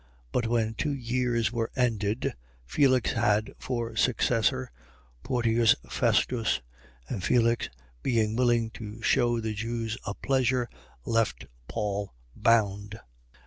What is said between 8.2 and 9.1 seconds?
willing to